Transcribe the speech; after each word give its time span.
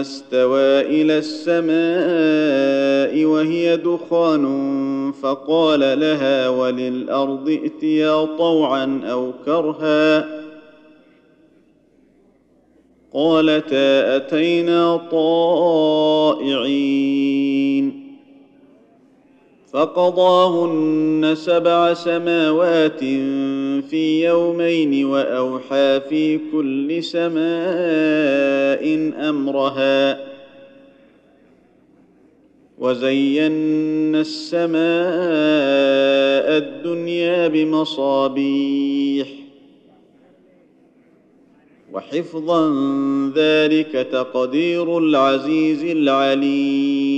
استوى 0.00 0.80
إلى 0.80 1.18
السماء 1.18 3.24
وهي 3.24 3.76
دخان 3.76 4.44
فقال 5.22 5.80
لها 5.80 6.48
وللأرض 6.48 7.48
ائتيا 7.48 8.24
طوعا 8.24 9.00
أو 9.04 9.32
كرها 9.46 10.28
قالتا 13.14 14.16
أتينا 14.16 14.96
طائعين 15.10 16.88
فقضاهن 19.72 21.32
سبع 21.34 21.94
سماوات 21.94 23.02
في 23.80 24.24
يومين 24.24 25.04
وأوحى 25.04 26.00
في 26.08 26.40
كل 26.52 27.04
سماء 27.04 27.42
أمرها 29.28 30.28
وزينا 32.78 34.20
السماء 34.20 34.78
الدنيا 36.58 37.48
بمصابيح 37.48 39.28
وحفظا 41.92 42.70
ذلك 43.36 43.92
تقدير 44.12 44.98
العزيز 44.98 45.84
العليم 45.84 47.17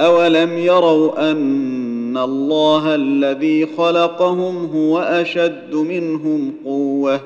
اولم 0.00 0.58
يروا 0.58 1.30
ان 1.30 2.16
الله 2.16 2.94
الذي 2.94 3.66
خلقهم 3.66 4.66
هو 4.66 4.98
اشد 4.98 5.74
منهم 5.74 6.54
قوه 6.64 7.20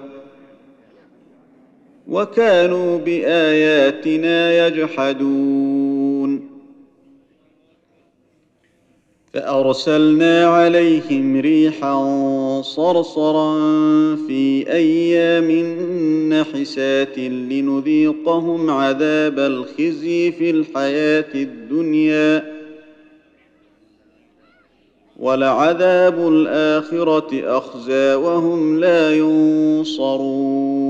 وكانوا 2.09 2.99
باياتنا 2.99 4.67
يجحدون 4.67 6.49
فارسلنا 9.33 10.47
عليهم 10.47 11.41
ريحا 11.41 12.03
صرصرا 12.63 13.55
في 14.17 14.73
أيام 14.73 15.51
نحسات 16.33 17.19
لنذيقهم 17.19 18.71
عذاب 18.71 19.39
الخزي 19.39 20.33
في 20.33 20.51
الحياة 20.51 21.35
الدنيا 21.35 22.58
ولعذاب 25.19 26.29
الآخرة 26.29 27.59
أخزى 27.59 28.15
وهم 28.15 28.81
لا 28.81 29.15
ينصرون. 29.15 30.89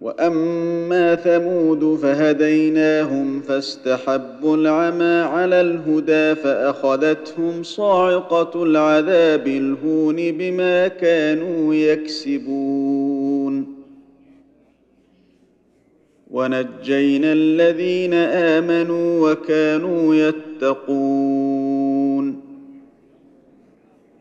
وأما 0.00 1.14
ثمود 1.14 1.98
فهديناهم 2.02 3.40
فاستحبوا 3.40 4.56
العمى 4.56 5.04
على 5.04 5.60
الهدى 5.60 6.34
فأخذتهم 6.34 7.62
صاعقة 7.62 8.62
العذاب 8.62 9.46
الهون 9.46 10.16
بما 10.16 10.88
كانوا 10.88 11.74
يكسبون. 11.74 13.66
ونجينا 16.30 17.32
الذين 17.32 18.14
آمنوا 18.14 19.32
وكانوا 19.32 20.14
يتقون. 20.14 21.85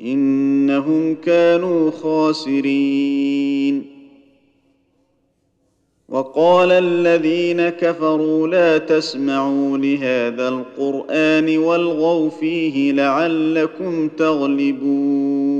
إنهم 0.00 1.14
كانوا 1.14 1.90
خاسرين. 1.90 3.86
وقال 6.08 6.72
الذين 6.72 7.68
كفروا 7.68 8.48
لا 8.48 8.78
تسمعوا 8.78 9.78
لهذا 9.78 10.48
القرآن 10.48 11.58
والغوا 11.58 12.30
فيه 12.30 12.92
لعلكم 12.92 14.08
تغلبون. 14.08 15.50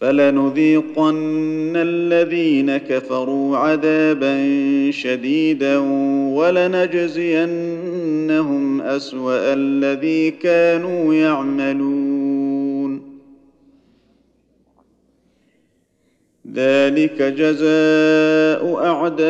فلنذيقن 0.00 1.72
الذين 1.76 2.76
كفروا 2.76 3.56
عذابا 3.56 4.36
شديدا 4.90 5.78
ولنجزينهم 6.34 7.30
اسوا 8.96 9.54
الذي 9.54 10.30
كانوا 10.30 11.14
يعملون. 11.14 13.20
ذلك 16.54 17.22
جزاء 17.22 18.84
أعداء 18.84 19.20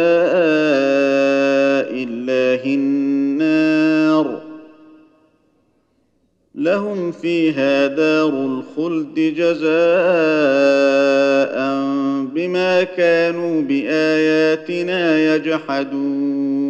الله 2.04 2.74
النار. 2.74 4.42
لهم 6.54 7.12
فيها 7.12 7.86
دار 7.86 8.28
الخلد 8.28 9.14
جزاء 9.14 9.70
بما 12.34 12.82
كانوا 12.82 13.62
بآياتنا 13.62 15.34
يجحدون. 15.34 16.69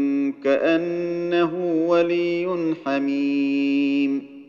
كأنه 0.43 1.85
ولي 1.87 2.75
حميم. 2.85 4.41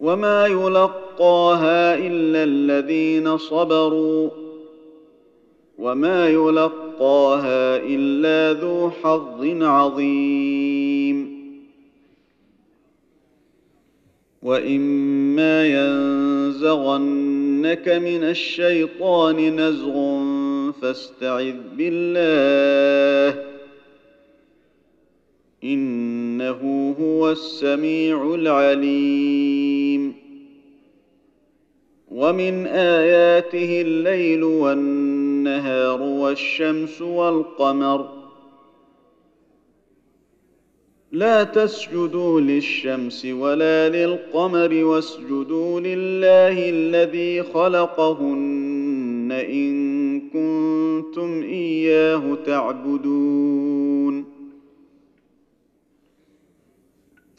وما 0.00 0.46
يلقاها 0.46 1.94
إلا 1.94 2.44
الذين 2.44 3.38
صبروا. 3.38 4.30
وما 5.78 6.28
يلقاها 6.28 7.76
إلا 7.76 8.60
ذو 8.60 8.90
حظ 8.90 9.62
عظيم. 9.62 11.36
وإما 14.42 15.66
ينزغنك 15.66 17.88
من 17.88 18.24
الشيطان 18.24 19.60
نزغ 19.60 19.96
فاستعذ 20.82 21.56
بالله. 21.76 23.44
إنه 25.64 26.94
هو 27.00 27.30
السميع 27.30 28.34
العليم. 28.34 30.14
ومن 32.10 32.66
آياته 32.66 33.80
الليل 33.80 34.42
والنهار 34.42 36.02
والشمس 36.02 37.02
والقمر. 37.02 38.16
لا 41.12 41.44
تسجدوا 41.44 42.40
للشمس 42.40 43.26
ولا 43.26 43.88
للقمر 43.88 44.84
واسجدوا 44.84 45.80
لله 45.80 46.70
الذي 46.70 47.42
خلقهن 47.42 49.28
إن 49.32 49.95
كنتم 51.02 51.42
إياه 51.42 52.38
تعبدون. 52.46 54.24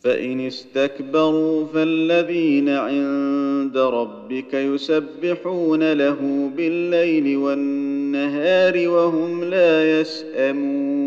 فإن 0.04 0.40
استكبروا 0.40 1.66
فالذين 1.66 2.70
عند 2.70 3.78
ربك 3.78 4.54
يسبحون 4.54 5.94
له 5.94 6.52
بالليل 6.58 7.38
والنهار 7.38 8.88
وهم 8.88 9.44
لا 9.44 10.00
يسأمون. 10.00 11.07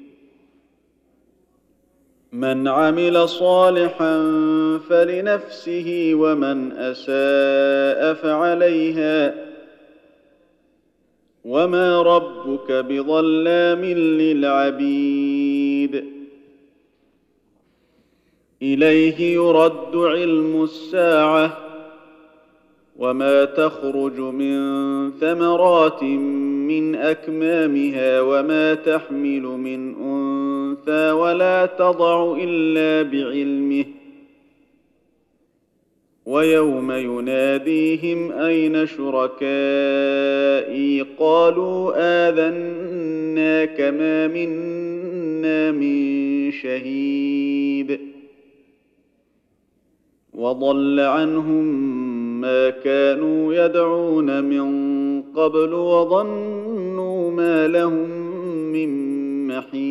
من 2.31 2.67
عمل 2.67 3.29
صالحا 3.29 4.17
فلنفسه 4.89 6.11
ومن 6.13 6.71
أساء 6.71 8.13
فعليها 8.13 9.35
وما 11.45 12.01
ربك 12.01 12.71
بظلام 12.71 13.85
للعبيد. 14.21 16.05
إليه 18.61 19.33
يرد 19.33 19.95
علم 19.95 20.63
الساعة 20.63 21.57
وما 22.97 23.45
تخرج 23.45 24.19
من 24.19 25.11
ثمرات 25.11 26.03
من 26.03 26.95
أكمامها 26.95 28.21
وما 28.21 28.73
تحمل 28.73 29.41
من 29.41 29.95
أنثى 29.95 30.60
ولا 31.13 31.65
تضع 31.65 32.37
الا 32.39 33.09
بعلمه 33.09 33.85
ويوم 36.25 36.91
يناديهم 36.91 38.31
اين 38.31 38.85
شركائي 38.85 40.21
قالوا 41.19 41.93
اذناك 42.29 43.81
ما 43.81 44.27
منا 44.27 45.71
من 45.71 46.51
شهيد 46.51 47.99
وضل 50.33 50.99
عنهم 50.99 51.65
ما 52.41 52.69
كانوا 52.69 53.53
يدعون 53.53 54.43
من 54.43 54.71
قبل 55.21 55.73
وظنوا 55.73 57.31
ما 57.31 57.67
لهم 57.67 58.09
من 58.71 59.11
محيص 59.47 59.90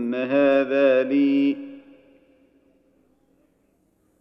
هذا 0.15 1.03
لي. 1.03 1.57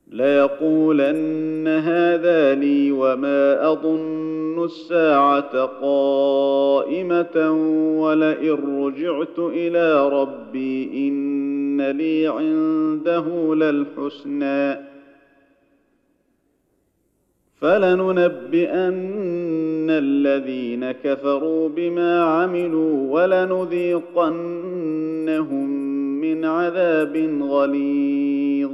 ليقولن 0.09 1.69
هذا 1.69 2.55
لي 2.55 2.93
وما 2.93 3.73
أظن 3.73 4.65
الساعة 4.65 5.65
قائمة 5.65 7.51
ولئن 8.01 8.85
رجعت 8.85 9.39
إلى 9.39 10.09
ربي 10.09 11.09
إن 11.09 11.91
لي 11.91 12.27
عنده 12.27 13.55
للحسنى. 13.55 14.91
فلننبئن 17.61 19.11
الذين 19.91 20.93
كفروا 20.93 21.69
بما 21.69 22.25
عملوا 22.25 23.13
ولنذيقنهم 23.13 24.21
من 26.21 26.45
عذاب 26.45 27.17
غليظ. 27.43 28.71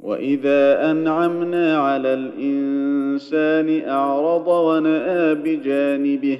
وإذا 0.00 0.90
أنعمنا 0.90 1.78
على 1.78 2.14
الإنسان 2.14 3.88
أعرض 3.88 4.48
ونأى 4.48 5.34
بجانبه 5.34 6.38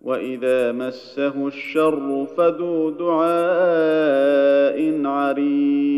وإذا 0.00 0.72
مسه 0.72 1.46
الشر 1.46 2.26
فذو 2.36 2.90
دعاء 2.90 4.78
عريض. 5.06 5.97